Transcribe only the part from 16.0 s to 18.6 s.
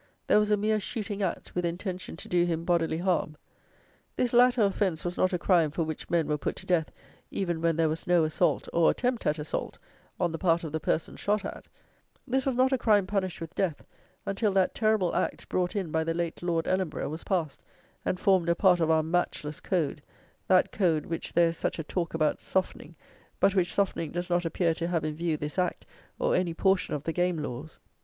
the late Lord Ellenborough, was passed, and formed a